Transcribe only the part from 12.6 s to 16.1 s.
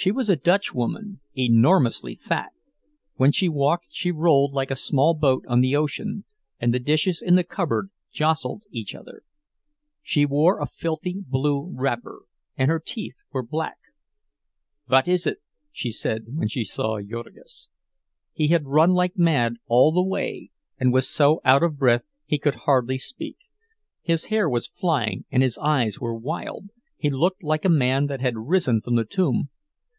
her teeth were black. "Vot is it?" she